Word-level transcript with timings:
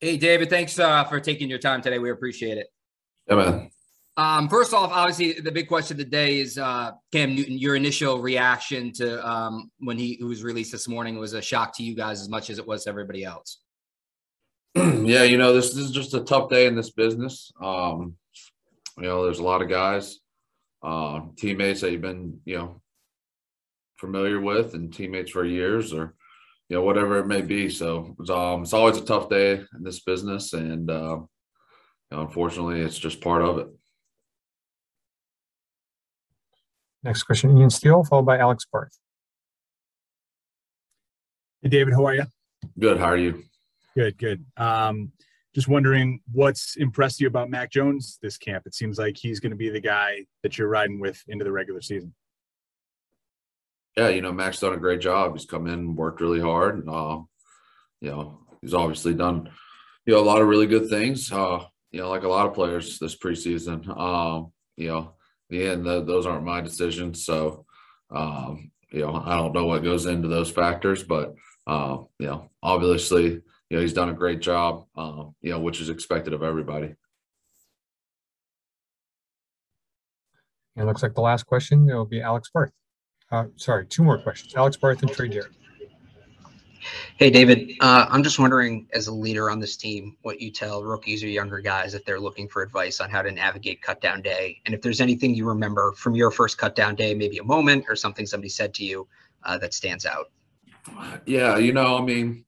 Hey, 0.00 0.16
David, 0.16 0.50
thanks 0.50 0.78
uh, 0.78 1.04
for 1.04 1.20
taking 1.20 1.48
your 1.48 1.58
time 1.58 1.80
today. 1.80 1.98
We 1.98 2.10
appreciate 2.10 2.58
it. 2.58 2.66
Yeah, 3.28 3.36
man. 3.36 3.70
Um, 4.16 4.48
first 4.48 4.72
off, 4.72 4.90
obviously, 4.92 5.40
the 5.40 5.50
big 5.50 5.66
question 5.66 5.94
of 5.94 5.98
the 5.98 6.10
day 6.10 6.38
is 6.38 6.56
uh, 6.56 6.92
Cam 7.10 7.34
Newton. 7.34 7.58
Your 7.58 7.74
initial 7.74 8.20
reaction 8.20 8.92
to 8.94 9.26
um, 9.28 9.70
when 9.78 9.98
he 9.98 10.22
was 10.22 10.44
released 10.44 10.70
this 10.70 10.86
morning 10.86 11.18
was 11.18 11.32
a 11.32 11.42
shock 11.42 11.76
to 11.78 11.82
you 11.82 11.96
guys 11.96 12.20
as 12.20 12.28
much 12.28 12.50
as 12.50 12.58
it 12.58 12.66
was 12.66 12.84
to 12.84 12.90
everybody 12.90 13.24
else. 13.24 13.58
yeah, 14.76 15.22
you 15.24 15.36
know, 15.36 15.52
this, 15.52 15.74
this, 15.74 15.84
is 15.84 15.90
just 15.90 16.14
a 16.14 16.20
tough 16.20 16.48
day 16.48 16.66
in 16.66 16.76
this 16.76 16.90
business. 16.90 17.52
Um, 17.60 18.16
you 18.96 19.04
know, 19.04 19.24
there's 19.24 19.40
a 19.40 19.44
lot 19.44 19.62
of 19.62 19.68
guys, 19.68 20.18
uh, 20.82 21.20
teammates 21.36 21.80
that 21.80 21.90
you've 21.90 22.00
been, 22.00 22.40
you 22.44 22.58
know, 22.58 22.80
familiar 23.98 24.40
with 24.40 24.74
and 24.74 24.92
teammates 24.92 25.30
for 25.30 25.44
years 25.44 25.92
or, 25.92 26.14
you 26.68 26.76
know, 26.76 26.82
whatever 26.82 27.18
it 27.18 27.26
may 27.26 27.42
be. 27.42 27.68
So 27.68 28.16
it's, 28.18 28.30
um, 28.30 28.62
it's 28.62 28.72
always 28.72 28.96
a 28.96 29.04
tough 29.04 29.28
day 29.28 29.52
in 29.52 29.82
this 29.82 30.00
business. 30.00 30.52
And, 30.52 30.90
uh, 30.90 31.18
you 32.10 32.16
know, 32.16 32.22
unfortunately, 32.22 32.80
it's 32.80 32.98
just 32.98 33.20
part 33.20 33.42
of 33.42 33.58
it. 33.58 33.68
Next 37.02 37.24
question, 37.24 37.56
Ian 37.58 37.68
Steele, 37.68 38.02
followed 38.02 38.24
by 38.24 38.38
Alex 38.38 38.66
Barth. 38.70 38.98
Hey, 41.62 41.68
David, 41.68 41.92
how 41.92 42.06
are 42.06 42.14
you? 42.14 42.24
Good. 42.78 42.98
How 42.98 43.06
are 43.06 43.16
you? 43.16 43.42
Good, 43.94 44.16
good. 44.16 44.44
Um, 44.56 45.12
just 45.54 45.68
wondering 45.68 46.20
what's 46.32 46.76
impressed 46.76 47.20
you 47.20 47.28
about 47.28 47.50
Mac 47.50 47.70
Jones 47.70 48.18
this 48.22 48.36
camp. 48.38 48.66
It 48.66 48.74
seems 48.74 48.98
like 48.98 49.16
he's 49.16 49.38
going 49.38 49.50
to 49.50 49.56
be 49.56 49.68
the 49.68 49.80
guy 49.80 50.24
that 50.42 50.58
you're 50.58 50.68
riding 50.68 50.98
with 50.98 51.22
into 51.28 51.44
the 51.44 51.52
regular 51.52 51.80
season. 51.80 52.14
Yeah, 53.96 54.08
you 54.08 54.22
know, 54.22 54.32
Mac's 54.32 54.58
done 54.58 54.74
a 54.74 54.78
great 54.78 55.00
job. 55.00 55.34
He's 55.34 55.46
come 55.46 55.66
in, 55.68 55.94
worked 55.94 56.20
really 56.20 56.40
hard. 56.40 56.78
And, 56.78 56.90
uh, 56.90 57.20
you 58.00 58.10
know, 58.10 58.40
he's 58.60 58.74
obviously 58.74 59.14
done, 59.14 59.50
you 60.04 60.14
know, 60.14 60.20
a 60.20 60.24
lot 60.24 60.42
of 60.42 60.48
really 60.48 60.66
good 60.66 60.88
things. 60.88 61.30
Uh, 61.30 61.64
you 61.92 62.00
know, 62.00 62.10
like 62.10 62.24
a 62.24 62.28
lot 62.28 62.46
of 62.46 62.54
players 62.54 62.98
this 62.98 63.16
preseason. 63.16 63.86
Um, 63.96 64.52
you 64.76 64.88
know, 64.88 65.14
the 65.48 65.68
end, 65.68 65.86
the, 65.86 66.04
those 66.04 66.26
aren't 66.26 66.44
my 66.44 66.60
decisions. 66.60 67.24
So, 67.24 67.66
um, 68.10 68.72
you 68.90 69.00
know, 69.00 69.14
I 69.14 69.36
don't 69.36 69.54
know 69.54 69.66
what 69.66 69.84
goes 69.84 70.06
into 70.06 70.26
those 70.26 70.50
factors, 70.50 71.04
but, 71.04 71.34
uh, 71.68 71.98
you 72.18 72.26
know, 72.26 72.50
obviously, 72.62 73.24
you 73.24 73.42
know, 73.70 73.80
he's 73.80 73.92
done 73.92 74.08
a 74.08 74.14
great 74.14 74.40
job, 74.40 74.86
um, 74.96 75.36
you 75.40 75.50
know, 75.50 75.60
which 75.60 75.80
is 75.80 75.88
expected 75.88 76.32
of 76.32 76.42
everybody. 76.42 76.94
It 80.76 80.84
looks 80.84 81.04
like 81.04 81.14
the 81.14 81.20
last 81.20 81.44
question 81.44 81.86
will 81.86 82.04
be 82.04 82.20
Alex 82.20 82.50
Barth. 82.52 82.72
Uh, 83.34 83.46
sorry, 83.56 83.84
two 83.86 84.04
more 84.04 84.16
questions. 84.16 84.54
Alex 84.54 84.76
Barth 84.76 85.02
and 85.02 85.10
Trey 85.10 85.26
Derrick. 85.26 85.50
Hey, 87.16 87.30
David. 87.30 87.72
Uh, 87.80 88.06
I'm 88.08 88.22
just 88.22 88.38
wondering, 88.38 88.86
as 88.92 89.08
a 89.08 89.12
leader 89.12 89.50
on 89.50 89.58
this 89.58 89.76
team, 89.76 90.16
what 90.22 90.40
you 90.40 90.52
tell 90.52 90.84
rookies 90.84 91.24
or 91.24 91.26
younger 91.26 91.58
guys 91.58 91.94
if 91.94 92.04
they're 92.04 92.20
looking 92.20 92.48
for 92.48 92.62
advice 92.62 93.00
on 93.00 93.10
how 93.10 93.22
to 93.22 93.32
navigate 93.32 93.82
cutdown 93.82 94.22
day, 94.22 94.60
and 94.66 94.74
if 94.74 94.82
there's 94.82 95.00
anything 95.00 95.34
you 95.34 95.48
remember 95.48 95.92
from 95.92 96.14
your 96.14 96.30
first 96.30 96.58
cutdown 96.58 96.94
day, 96.94 97.12
maybe 97.12 97.38
a 97.38 97.44
moment 97.44 97.86
or 97.88 97.96
something 97.96 98.24
somebody 98.24 98.50
said 98.50 98.72
to 98.74 98.84
you 98.84 99.08
uh, 99.42 99.58
that 99.58 99.74
stands 99.74 100.06
out. 100.06 100.30
Yeah, 101.26 101.56
you 101.56 101.72
know, 101.72 101.98
I 101.98 102.02
mean, 102.02 102.44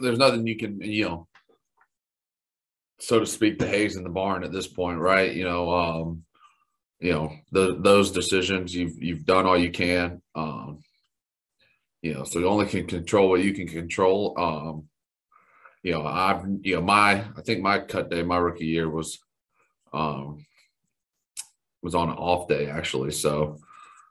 there's 0.00 0.18
nothing 0.18 0.46
you 0.46 0.56
can, 0.56 0.80
you 0.80 1.04
know, 1.04 1.26
so 2.98 3.20
to 3.20 3.26
speak, 3.26 3.58
the 3.58 3.68
haze 3.68 3.96
in 3.96 4.04
the 4.04 4.08
barn 4.08 4.42
at 4.42 4.52
this 4.52 4.66
point, 4.66 5.00
right? 5.00 5.34
You 5.34 5.44
know, 5.44 5.70
um, 5.70 6.24
you 7.00 7.12
know, 7.12 7.32
the, 7.52 7.76
those 7.80 8.10
decisions 8.10 8.74
you've 8.74 9.02
you've 9.02 9.26
done 9.26 9.46
all 9.46 9.58
you 9.58 9.70
can. 9.70 10.22
Um, 10.34 10.82
you 12.02 12.14
know, 12.14 12.24
so 12.24 12.38
you 12.38 12.48
only 12.48 12.66
can 12.66 12.86
control 12.86 13.30
what 13.30 13.42
you 13.42 13.52
can 13.52 13.68
control. 13.68 14.34
Um, 14.38 14.88
you 15.82 15.92
know, 15.92 16.06
I've 16.06 16.44
you 16.62 16.76
know 16.76 16.82
my 16.82 17.24
I 17.36 17.42
think 17.44 17.62
my 17.62 17.80
cut 17.80 18.10
day 18.10 18.22
my 18.22 18.38
rookie 18.38 18.66
year 18.66 18.88
was 18.88 19.18
um 19.92 20.44
was 21.82 21.94
on 21.94 22.08
an 22.08 22.16
off 22.16 22.48
day 22.48 22.68
actually. 22.68 23.12
So 23.12 23.58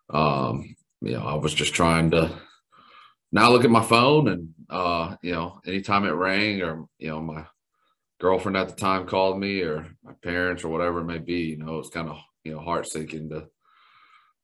um, 0.09 0.75
you 1.01 1.13
know, 1.13 1.25
I 1.25 1.35
was 1.35 1.53
just 1.53 1.73
trying 1.73 2.11
to 2.11 2.31
now 3.31 3.51
look 3.51 3.65
at 3.65 3.71
my 3.71 3.83
phone 3.83 4.27
and 4.27 4.49
uh, 4.69 5.15
you 5.21 5.31
know, 5.31 5.59
anytime 5.65 6.05
it 6.05 6.11
rang 6.11 6.61
or 6.61 6.85
you 6.99 7.09
know, 7.09 7.21
my 7.21 7.45
girlfriend 8.19 8.57
at 8.57 8.69
the 8.69 8.75
time 8.75 9.07
called 9.07 9.39
me 9.39 9.61
or 9.61 9.87
my 10.03 10.13
parents 10.23 10.63
or 10.63 10.69
whatever 10.69 11.01
it 11.01 11.05
may 11.05 11.17
be, 11.17 11.41
you 11.41 11.57
know, 11.57 11.79
it's 11.79 11.89
kind 11.89 12.09
of 12.09 12.17
you 12.45 12.53
know 12.53 12.59
heart 12.59 12.87
sinking 12.87 13.29
to 13.29 13.47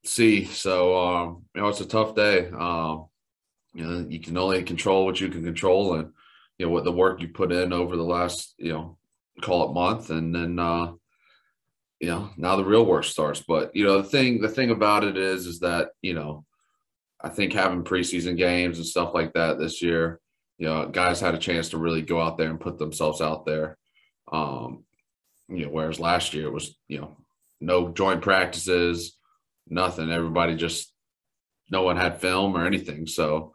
see. 0.04 0.46
So 0.46 0.98
um, 0.98 1.46
you 1.56 1.62
know, 1.62 1.70
it's 1.70 1.82
a 1.82 1.86
tough 1.86 2.16
day. 2.16 2.50
Um, 2.50 3.06
you 3.74 3.86
know, 3.86 4.06
you 4.10 4.20
can 4.20 4.38
only 4.38 4.64
control 4.64 5.06
what 5.06 5.22
you 5.22 5.30
can 5.30 5.44
control 5.44 5.94
and 5.96 6.12
you 6.58 6.66
know 6.66 6.72
what 6.72 6.84
the 6.84 6.92
work 6.92 7.22
you 7.22 7.30
put 7.30 7.52
in 7.52 7.72
over 7.72 7.96
the 7.96 8.04
last, 8.04 8.54
you 8.58 8.74
know, 8.74 8.98
call 9.42 9.70
it 9.70 9.74
month 9.74 10.10
and 10.10 10.36
then 10.36 10.60
uh 10.60 10.92
you 12.02 12.08
know, 12.08 12.32
now 12.36 12.56
the 12.56 12.66
real 12.66 12.84
work 12.84 13.04
starts. 13.04 13.44
But 13.48 13.76
you 13.76 13.86
know, 13.86 14.02
the 14.02 14.10
thing 14.10 14.42
the 14.42 14.50
thing 14.50 14.72
about 14.72 15.04
it 15.04 15.18
is 15.18 15.46
is 15.46 15.60
that, 15.60 15.90
you 16.02 16.16
know, 16.16 16.46
I 17.22 17.30
think 17.30 17.54
having 17.54 17.84
preseason 17.84 18.36
games 18.36 18.78
and 18.78 18.86
stuff 18.86 19.14
like 19.14 19.34
that 19.34 19.60
this 19.60 19.84
year, 19.84 20.20
you 20.58 20.66
know, 20.68 20.88
guys 20.88 21.22
had 21.22 21.36
a 21.36 21.40
chance 21.40 21.70
to 21.70 21.78
really 21.78 22.02
go 22.02 22.20
out 22.20 22.38
there 22.38 22.50
and 22.50 22.60
put 22.60 22.80
themselves 22.80 23.22
out 23.22 23.46
there. 23.46 23.78
Um, 24.32 24.84
you 25.48 25.66
know, 25.66 25.72
whereas 25.72 26.00
last 26.00 26.34
year 26.34 26.48
it 26.48 26.54
was, 26.54 26.76
you 26.88 27.00
know, 27.00 27.18
no 27.62 27.90
joint 27.90 28.22
practices, 28.22 29.18
nothing. 29.68 30.12
Everybody 30.12 30.56
just 30.56 30.94
no 31.70 31.84
one 31.84 31.96
had 31.96 32.20
film 32.20 32.58
or 32.58 32.66
anything. 32.66 33.08
So 33.08 33.54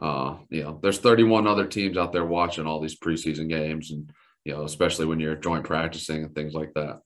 uh, 0.00 0.36
you 0.48 0.62
know, 0.62 0.78
there's 0.80 0.98
31 0.98 1.46
other 1.46 1.66
teams 1.66 1.96
out 1.96 2.12
there 2.12 2.24
watching 2.24 2.66
all 2.66 2.80
these 2.80 2.98
preseason 2.98 3.48
games, 3.48 3.90
and 3.90 4.10
you 4.44 4.52
know, 4.52 4.64
especially 4.64 5.06
when 5.06 5.18
you're 5.18 5.34
joint 5.34 5.64
practicing 5.64 6.22
and 6.24 6.34
things 6.34 6.54
like 6.54 6.72
that. 6.74 7.00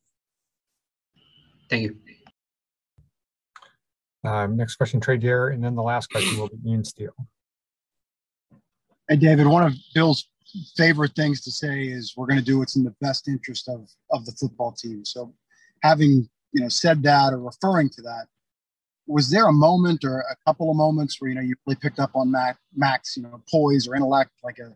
Thank 1.71 1.85
you. 1.85 1.97
Um, 4.25 4.57
next 4.57 4.77
question, 4.77 5.01
Trey 5.01 5.17
Deer, 5.17 5.49
and 5.49 5.65
then 5.65 5.75
the 5.75 5.83
last 5.83 6.11
question 6.11 6.39
will 6.39 6.49
be 6.49 6.71
Ian 6.71 6.85
Steele. 6.85 7.17
Hey, 9.09 9.17
David, 9.17 9.47
one 9.47 9.65
of 9.67 9.75
Bill's 9.95 10.29
favorite 10.77 11.15
things 11.17 11.41
to 11.41 11.51
say 11.51 11.85
is 11.85 12.13
we're 12.17 12.27
going 12.27 12.39
to 12.39 12.45
do 12.45 12.59
what's 12.59 12.77
in 12.77 12.85
the 12.85 12.95
best 13.01 13.27
interest 13.27 13.69
of 13.69 13.89
of 14.11 14.27
the 14.27 14.33
football 14.33 14.73
team. 14.73 15.03
So, 15.05 15.35
having 15.83 16.29
you 16.53 16.61
know 16.63 16.69
said 16.69 17.03
that 17.03 17.33
or 17.33 17.39
referring 17.39 17.89
to 17.91 18.03
that, 18.03 18.27
was 19.07 19.31
there 19.31 19.47
a 19.47 19.53
moment 19.53 20.05
or 20.05 20.21
a 20.21 20.37
couple 20.47 20.71
of 20.71 20.77
moments 20.77 21.21
where 21.21 21.29
you 21.29 21.35
know 21.35 21.41
you 21.43 21.55
really 21.67 21.79
picked 21.81 21.99
up 21.99 22.11
on 22.15 22.31
Mac, 22.31 22.59
Mac's 22.75 23.17
you 23.17 23.23
know 23.23 23.43
poise 23.51 23.87
or 23.89 23.95
intellect, 23.95 24.31
like 24.43 24.59
a 24.59 24.75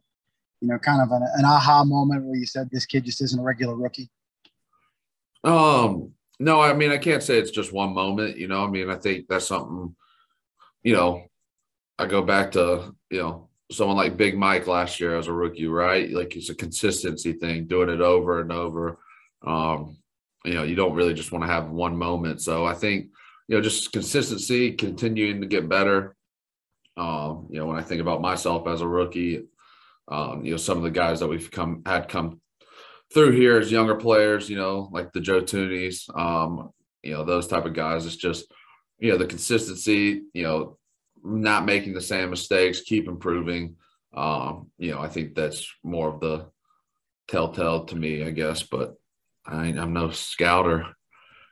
you 0.61 0.69
know 0.69 0.79
kind 0.79 1.01
of 1.01 1.11
an, 1.11 1.23
an 1.37 1.45
aha 1.45 1.85
moment 1.85 2.25
where 2.25 2.37
you 2.37 2.47
said 2.47 2.69
this 2.71 2.87
kid 2.87 3.05
just 3.05 3.23
isn't 3.23 3.39
a 3.39 3.43
regular 3.43 3.75
rookie? 3.75 4.11
Um, 5.45 6.13
no, 6.39 6.61
I 6.61 6.73
mean 6.73 6.91
I 6.91 6.99
can't 6.99 7.23
say 7.23 7.39
it's 7.39 7.51
just 7.51 7.73
one 7.73 7.95
moment. 7.95 8.37
You 8.37 8.49
know, 8.49 8.65
I 8.65 8.69
mean 8.69 8.91
I 8.91 8.97
think 8.97 9.27
that's 9.29 9.47
something. 9.47 9.95
You 10.83 10.95
know, 10.95 11.25
I 11.99 12.07
go 12.07 12.23
back 12.23 12.53
to 12.53 12.95
you 13.11 13.19
know 13.19 13.49
someone 13.71 13.97
like 13.97 14.17
Big 14.17 14.37
Mike 14.37 14.67
last 14.67 15.01
year 15.01 15.17
as 15.17 15.27
a 15.27 15.33
rookie, 15.33 15.67
right? 15.67 16.11
Like 16.11 16.37
it's 16.37 16.51
a 16.51 16.55
consistency 16.55 17.33
thing, 17.33 17.67
doing 17.67 17.89
it 17.89 18.01
over 18.01 18.41
and 18.41 18.53
over. 18.53 18.99
Um, 19.45 19.97
you 20.47 20.55
know, 20.55 20.63
you 20.63 20.77
don't 20.77 20.95
really 20.95 21.15
just 21.15 21.33
want 21.33 21.45
to 21.45 21.51
have 21.51 21.71
one 21.71 21.97
moment. 21.97 22.41
So 22.41 22.65
I 22.65 22.75
think 22.75 23.09
you 23.49 23.57
know, 23.57 23.63
just 23.63 23.93
consistency, 23.93 24.73
continuing 24.73 25.41
to 25.41 25.47
get 25.47 25.69
better. 25.69 26.17
Um, 26.97 27.47
you 27.51 27.59
know, 27.59 27.67
when 27.67 27.77
I 27.77 27.83
think 27.83 28.01
about 28.01 28.21
myself 28.21 28.67
as 28.67 28.81
a 28.81 28.89
rookie, 28.89 29.45
um, 30.09 30.45
you 30.45 30.53
know, 30.53 30.57
some 30.57 30.79
of 30.79 30.85
the 30.85 30.91
guys 30.91 31.21
that 31.21 31.29
we've 31.29 31.51
come 31.51 31.83
had 31.87 32.09
come 32.09 32.41
through 33.13 33.33
here 33.33 33.59
as 33.59 33.71
younger 33.71 33.95
players, 33.95 34.49
you 34.49 34.57
know, 34.57 34.89
like 34.93 35.13
the 35.13 35.21
Joe 35.21 35.43
Thuney's, 35.43 36.09
um, 36.15 36.71
you 37.03 37.13
know, 37.13 37.25
those 37.25 37.47
type 37.47 37.67
of 37.67 37.75
guys. 37.75 38.07
It's 38.07 38.17
just, 38.17 38.51
you 38.99 39.13
know, 39.13 39.19
the 39.19 39.27
consistency, 39.27 40.23
you 40.33 40.43
know, 40.43 40.79
not 41.23 41.65
making 41.65 41.95
the 41.95 42.01
same 42.01 42.31
mistakes, 42.31 42.81
keep 42.81 43.09
improving. 43.09 43.77
Um, 44.15 44.71
you 44.79 44.91
know, 44.91 45.01
I 45.01 45.09
think 45.09 45.35
that's 45.35 45.73
more 45.85 46.09
of 46.09 46.21
the 46.21 46.47
telltale 47.29 47.85
to 47.85 47.97
me, 47.97 48.25
I 48.25 48.31
guess. 48.31 48.63
But 48.63 48.97
I, 49.47 49.67
I'm 49.67 49.93
no 49.93 50.11
scout 50.11 50.67
or 50.67 50.87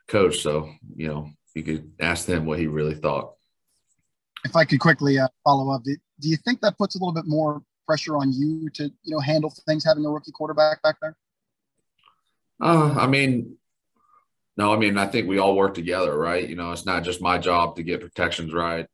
coach, 0.07 0.41
so 0.41 0.69
you 0.95 1.07
know, 1.07 1.29
you 1.53 1.63
could 1.63 1.91
ask 1.99 2.25
them 2.25 2.45
what 2.45 2.59
he 2.59 2.67
really 2.67 2.95
thought. 2.95 3.33
If 4.43 4.55
I 4.55 4.65
could 4.65 4.79
quickly 4.79 5.17
uh, 5.17 5.27
follow 5.43 5.71
up, 5.73 5.83
do, 5.83 5.95
do 6.19 6.29
you 6.29 6.37
think 6.37 6.61
that 6.61 6.77
puts 6.77 6.95
a 6.95 6.99
little 6.99 7.13
bit 7.13 7.25
more 7.25 7.63
pressure 7.85 8.17
on 8.17 8.31
you 8.33 8.69
to 8.71 8.85
you 9.03 9.13
know 9.13 9.19
handle 9.19 9.53
things 9.65 9.83
having 9.83 10.05
a 10.05 10.09
rookie 10.09 10.31
quarterback 10.31 10.81
back 10.81 10.97
there? 11.01 11.15
Uh, 12.61 12.93
I 12.97 13.07
mean, 13.07 13.57
no, 14.57 14.73
I 14.73 14.77
mean 14.77 14.97
I 14.97 15.07
think 15.07 15.27
we 15.27 15.39
all 15.39 15.55
work 15.55 15.73
together, 15.73 16.17
right? 16.17 16.47
You 16.47 16.55
know, 16.55 16.71
it's 16.71 16.85
not 16.85 17.03
just 17.03 17.21
my 17.21 17.37
job 17.37 17.75
to 17.75 17.83
get 17.83 18.01
protections 18.01 18.53
right. 18.53 18.87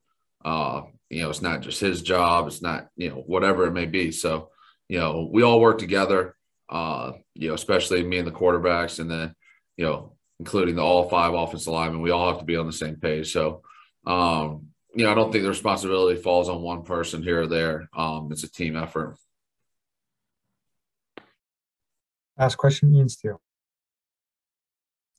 Uh, 0.44 0.83
you 1.09 1.21
know, 1.21 1.30
it's 1.30 1.42
not 1.42 1.62
just 1.62 1.80
his 1.80 2.01
job. 2.01 2.48
It's 2.48 2.62
not 2.62 2.88
you 2.95 3.09
know 3.09 3.24
whatever 3.27 3.65
it 3.65 3.74
may 3.74 3.86
be. 3.86 4.12
So 4.12 4.50
you 4.88 5.00
know, 5.00 5.30
we 5.31 5.44
all 5.44 5.62
work 5.62 5.77
together. 5.77 6.36
Uh, 6.72 7.14
you 7.36 7.50
know, 7.50 7.54
especially 7.54 8.04
me 8.04 8.18
and 8.18 8.28
the 8.28 8.32
quarterbacks, 8.32 9.00
and 9.00 9.12
then 9.12 9.36
you 9.78 9.86
know 9.86 10.16
including 10.42 10.76
the 10.76 10.82
all 10.82 11.08
five 11.08 11.34
offensive 11.34 11.72
linemen. 11.72 12.02
We 12.02 12.10
all 12.10 12.28
have 12.28 12.40
to 12.40 12.46
be 12.46 12.58
on 12.58 12.66
the 12.66 12.74
same 12.74 12.96
page. 12.96 13.32
So, 13.32 13.62
um, 14.08 14.70
you 14.96 15.04
know, 15.04 15.12
I 15.12 15.14
don't 15.14 15.32
think 15.32 15.44
the 15.44 15.50
responsibility 15.50 16.20
falls 16.20 16.50
on 16.50 16.64
one 16.64 16.82
person 16.82 17.22
here 17.22 17.44
or 17.44 17.48
there. 17.48 17.88
Um, 17.96 18.30
it's 18.32 18.44
a 18.44 18.52
team 18.52 18.76
effort. 18.76 19.18
Last 22.40 22.56
question, 22.56 22.96
Ian 22.96 23.08
Steele. 23.08 23.40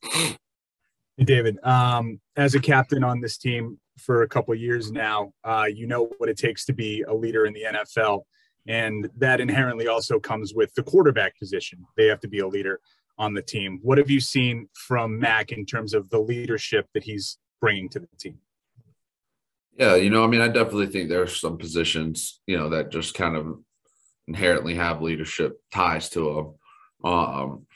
Hey, 0.02 1.24
David, 1.24 1.58
um, 1.62 2.20
as 2.34 2.56
a 2.56 2.60
captain 2.60 3.04
on 3.04 3.20
this 3.20 3.38
team 3.38 3.78
for 3.98 4.22
a 4.22 4.28
couple 4.28 4.52
of 4.52 4.60
years 4.60 4.90
now, 4.90 5.32
uh, 5.44 5.66
you 5.72 5.86
know 5.86 6.10
what 6.18 6.28
it 6.28 6.36
takes 6.36 6.64
to 6.64 6.72
be 6.72 7.02
a 7.02 7.14
leader 7.14 7.46
in 7.46 7.52
the 7.52 7.62
NFL. 7.62 8.22
And 8.68 9.10
that 9.16 9.40
inherently 9.40 9.88
also 9.88 10.20
comes 10.20 10.54
with 10.54 10.72
the 10.74 10.82
quarterback 10.82 11.38
position. 11.38 11.84
They 11.96 12.06
have 12.06 12.20
to 12.20 12.28
be 12.28 12.38
a 12.38 12.46
leader 12.46 12.80
on 13.18 13.34
the 13.34 13.42
team. 13.42 13.80
What 13.82 13.98
have 13.98 14.10
you 14.10 14.20
seen 14.20 14.68
from 14.74 15.18
Mac 15.18 15.52
in 15.52 15.66
terms 15.66 15.94
of 15.94 16.08
the 16.10 16.18
leadership 16.18 16.88
that 16.94 17.04
he's 17.04 17.38
bringing 17.60 17.88
to 17.90 18.00
the 18.00 18.08
team? 18.18 18.38
Yeah, 19.76 19.96
you 19.96 20.10
know, 20.10 20.22
I 20.22 20.26
mean, 20.26 20.40
I 20.40 20.48
definitely 20.48 20.88
think 20.88 21.08
there's 21.08 21.40
some 21.40 21.56
positions, 21.56 22.40
you 22.46 22.58
know, 22.58 22.68
that 22.70 22.90
just 22.90 23.14
kind 23.14 23.36
of 23.36 23.58
inherently 24.28 24.74
have 24.74 25.02
leadership 25.02 25.60
ties 25.72 26.08
to 26.10 26.54
them. 27.02 27.10
Um, 27.10 27.66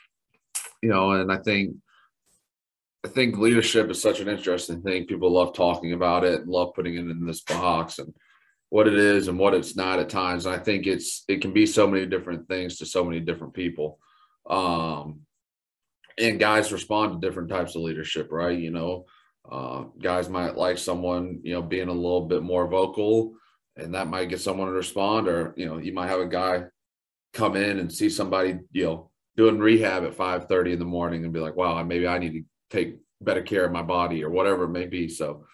you 0.81 0.89
know, 0.89 1.11
and 1.11 1.31
I 1.31 1.37
think 1.37 1.75
I 3.03 3.09
think 3.09 3.37
leadership 3.37 3.89
is 3.89 4.01
such 4.01 4.19
an 4.19 4.27
interesting 4.27 4.81
thing. 4.81 5.05
People 5.05 5.31
love 5.31 5.53
talking 5.53 5.93
about 5.93 6.23
it 6.23 6.41
and 6.41 6.49
love 6.49 6.73
putting 6.75 6.95
it 6.95 6.99
in 7.09 7.25
this 7.25 7.41
box 7.41 7.99
and 7.99 8.13
what 8.69 8.87
it 8.87 8.95
is 8.95 9.27
and 9.27 9.39
what 9.39 9.53
it's 9.53 9.75
not 9.75 9.99
at 9.99 10.09
times. 10.09 10.45
And 10.45 10.55
I 10.55 10.59
think 10.59 10.87
it's 10.87 11.23
it 11.27 11.41
can 11.41 11.53
be 11.53 11.65
so 11.65 11.87
many 11.87 12.05
different 12.05 12.47
things 12.47 12.77
to 12.77 12.85
so 12.85 13.03
many 13.03 13.19
different 13.19 13.53
people. 13.53 13.99
Um, 14.49 15.21
and 16.19 16.39
guys 16.39 16.71
respond 16.71 17.13
to 17.13 17.27
different 17.27 17.49
types 17.49 17.75
of 17.75 17.81
leadership, 17.81 18.31
right? 18.31 18.57
You 18.57 18.71
know, 18.71 19.05
uh, 19.49 19.85
guys 20.01 20.29
might 20.29 20.57
like 20.57 20.77
someone, 20.77 21.39
you 21.43 21.53
know, 21.53 21.61
being 21.61 21.87
a 21.87 21.93
little 21.93 22.25
bit 22.25 22.43
more 22.43 22.67
vocal, 22.67 23.33
and 23.75 23.93
that 23.93 24.07
might 24.07 24.29
get 24.29 24.41
someone 24.41 24.67
to 24.67 24.73
respond. 24.73 25.27
Or 25.27 25.53
you 25.55 25.65
know, 25.65 25.77
you 25.77 25.93
might 25.93 26.07
have 26.07 26.19
a 26.19 26.27
guy 26.27 26.63
come 27.33 27.55
in 27.55 27.79
and 27.79 27.91
see 27.91 28.09
somebody, 28.09 28.59
you 28.71 28.85
know, 28.85 29.11
doing 29.35 29.59
rehab 29.59 30.03
at 30.03 30.15
five 30.15 30.47
thirty 30.47 30.73
in 30.73 30.79
the 30.79 30.85
morning 30.85 31.23
and 31.23 31.33
be 31.33 31.39
like, 31.39 31.55
"Wow, 31.55 31.81
maybe 31.83 32.07
I 32.07 32.17
need 32.17 32.33
to 32.33 32.43
take 32.69 32.97
better 33.21 33.41
care 33.41 33.65
of 33.65 33.71
my 33.71 33.83
body," 33.83 34.23
or 34.23 34.29
whatever 34.29 34.65
it 34.65 34.69
may 34.69 34.87
be. 34.87 35.07
So, 35.07 35.45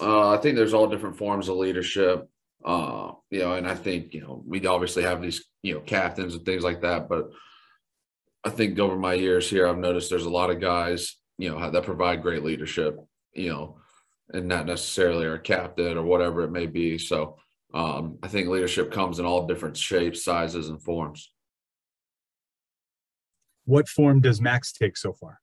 uh, 0.00 0.30
I 0.30 0.36
think 0.38 0.56
there's 0.56 0.74
all 0.74 0.86
different 0.86 1.16
forms 1.16 1.48
of 1.48 1.56
leadership. 1.56 2.28
Uh, 2.64 3.12
you 3.30 3.40
know, 3.40 3.54
and 3.54 3.66
I 3.66 3.74
think 3.74 4.12
you 4.12 4.20
know 4.20 4.42
we 4.46 4.64
obviously 4.66 5.02
have 5.02 5.22
these 5.22 5.44
you 5.62 5.74
know 5.74 5.80
captains 5.80 6.34
and 6.34 6.44
things 6.44 6.62
like 6.62 6.82
that, 6.82 7.08
but 7.08 7.30
I 8.44 8.50
think 8.50 8.78
over 8.78 8.96
my 8.96 9.14
years 9.14 9.50
here, 9.50 9.66
I've 9.66 9.78
noticed 9.78 10.08
there's 10.08 10.24
a 10.24 10.30
lot 10.30 10.50
of 10.50 10.60
guys, 10.60 11.16
you 11.38 11.50
know, 11.50 11.70
that 11.70 11.82
provide 11.84 12.22
great 12.22 12.42
leadership, 12.42 12.98
you 13.34 13.50
know, 13.50 13.76
and 14.32 14.48
not 14.48 14.66
necessarily 14.66 15.26
are 15.26 15.38
captain 15.38 15.98
or 15.98 16.04
whatever 16.04 16.42
it 16.42 16.50
may 16.50 16.66
be. 16.66 16.96
So 16.96 17.36
um, 17.74 18.18
I 18.22 18.28
think 18.28 18.48
leadership 18.48 18.90
comes 18.90 19.18
in 19.18 19.26
all 19.26 19.46
different 19.46 19.76
shapes, 19.76 20.24
sizes, 20.24 20.70
and 20.70 20.82
forms. 20.82 21.32
What 23.66 23.88
form 23.88 24.20
does 24.20 24.40
Max 24.40 24.72
take 24.72 24.96
so 24.96 25.12
far? 25.12 25.38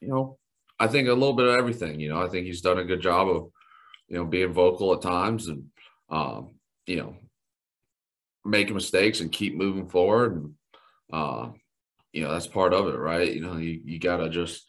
You 0.00 0.08
know, 0.08 0.38
I 0.78 0.86
think 0.88 1.08
a 1.08 1.12
little 1.12 1.34
bit 1.34 1.46
of 1.46 1.54
everything. 1.54 2.00
You 2.00 2.08
know, 2.08 2.22
I 2.22 2.28
think 2.28 2.46
he's 2.46 2.60
done 2.60 2.78
a 2.78 2.84
good 2.84 3.00
job 3.00 3.28
of, 3.28 3.50
you 4.08 4.16
know, 4.16 4.24
being 4.24 4.52
vocal 4.52 4.92
at 4.94 5.02
times 5.02 5.48
and, 5.48 5.64
um, 6.10 6.56
you 6.86 6.96
know, 6.96 7.16
making 8.44 8.74
mistakes 8.74 9.20
and 9.20 9.30
keep 9.30 9.54
moving 9.54 9.88
forward. 9.88 10.34
And, 10.34 10.54
uh, 11.12 11.48
you 12.12 12.22
know 12.22 12.32
that's 12.32 12.46
part 12.46 12.74
of 12.74 12.86
it 12.88 12.98
right 12.98 13.32
you 13.32 13.40
know 13.40 13.56
you, 13.56 13.80
you 13.84 13.98
gotta 13.98 14.28
just 14.28 14.64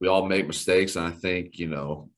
we 0.00 0.08
all 0.08 0.26
make 0.26 0.46
mistakes 0.46 0.96
and 0.96 1.06
i 1.06 1.10
think 1.10 1.58
you 1.58 1.66
know 1.66 2.08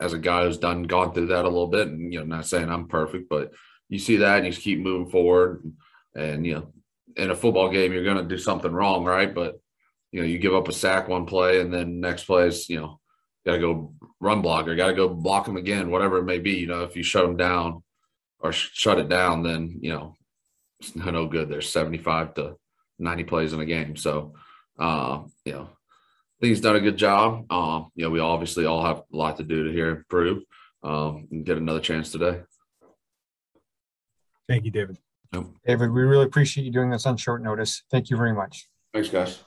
as 0.00 0.12
a 0.12 0.18
guy 0.18 0.44
who's 0.44 0.58
done 0.58 0.82
gone 0.84 1.12
through 1.12 1.26
that 1.26 1.44
a 1.44 1.48
little 1.48 1.66
bit 1.66 1.88
and 1.88 2.12
you 2.12 2.18
know 2.18 2.24
not 2.24 2.46
saying 2.46 2.70
i'm 2.70 2.88
perfect 2.88 3.28
but 3.28 3.52
you 3.88 3.98
see 3.98 4.16
that 4.16 4.38
and 4.38 4.46
you 4.46 4.52
just 4.52 4.64
keep 4.64 4.80
moving 4.80 5.10
forward 5.10 5.62
and, 5.64 5.74
and 6.22 6.46
you 6.46 6.54
know 6.54 6.72
in 7.16 7.30
a 7.30 7.36
football 7.36 7.68
game 7.68 7.92
you're 7.92 8.04
going 8.04 8.16
to 8.16 8.24
do 8.24 8.38
something 8.38 8.72
wrong 8.72 9.04
right 9.04 9.34
but 9.34 9.60
you 10.12 10.20
know 10.20 10.26
you 10.26 10.38
give 10.38 10.54
up 10.54 10.68
a 10.68 10.72
sack 10.72 11.08
one 11.08 11.26
play 11.26 11.60
and 11.60 11.72
then 11.72 12.00
next 12.00 12.24
play 12.24 12.46
is 12.46 12.68
you 12.68 12.80
know 12.80 13.00
got 13.46 13.52
to 13.52 13.58
go 13.58 13.92
run 14.20 14.42
block 14.42 14.66
or 14.66 14.76
got 14.76 14.88
to 14.88 14.94
go 14.94 15.08
block 15.08 15.46
them 15.46 15.56
again 15.56 15.90
whatever 15.90 16.18
it 16.18 16.24
may 16.24 16.38
be 16.38 16.52
you 16.52 16.66
know 16.66 16.82
if 16.82 16.96
you 16.96 17.02
shut 17.02 17.24
them 17.24 17.36
down 17.36 17.82
or 18.40 18.52
sh- 18.52 18.70
shut 18.72 18.98
it 18.98 19.08
down 19.08 19.42
then 19.42 19.78
you 19.80 19.90
know 19.90 20.14
it's 20.80 20.94
no 20.96 21.10
no 21.10 21.26
good 21.26 21.48
there's 21.48 21.70
75 21.70 22.34
to 22.34 22.56
90 22.98 23.24
plays 23.24 23.52
in 23.52 23.60
a 23.60 23.64
game. 23.64 23.96
So, 23.96 24.34
uh, 24.78 25.22
you 25.44 25.52
know, 25.52 25.62
I 25.62 26.36
think 26.40 26.50
he's 26.50 26.60
done 26.60 26.76
a 26.76 26.80
good 26.80 26.96
job. 26.96 27.50
Um, 27.50 27.90
you 27.94 28.04
know, 28.04 28.10
we 28.10 28.20
obviously 28.20 28.66
all 28.66 28.84
have 28.84 28.98
a 29.12 29.16
lot 29.16 29.36
to 29.38 29.42
do 29.42 29.64
to 29.64 29.72
here 29.72 29.90
improve 29.90 30.42
um, 30.82 31.28
and 31.30 31.44
get 31.44 31.58
another 31.58 31.80
chance 31.80 32.12
today. 32.12 32.40
Thank 34.48 34.64
you, 34.64 34.70
David. 34.70 34.98
Yep. 35.32 35.44
David, 35.66 35.90
we 35.90 36.02
really 36.02 36.24
appreciate 36.24 36.64
you 36.64 36.72
doing 36.72 36.90
this 36.90 37.06
on 37.06 37.16
short 37.16 37.42
notice. 37.42 37.82
Thank 37.90 38.08
you 38.08 38.16
very 38.16 38.32
much. 38.32 38.68
Thanks, 38.94 39.10
guys. 39.10 39.40